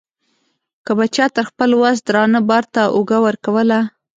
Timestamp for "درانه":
2.07-2.39